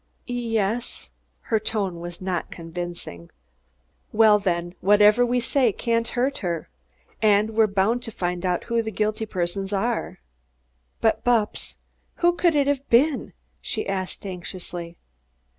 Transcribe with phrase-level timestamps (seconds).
[0.25, 3.29] "Ye es." Her tone was not convincing.
[4.11, 6.69] "Well, then, whatever we say can't hurt her.
[7.21, 10.19] And we're bound to find out who the guilty persons are."
[11.01, 11.75] "But, Bupps,
[12.15, 14.97] who could it have been?" she asked anxiously.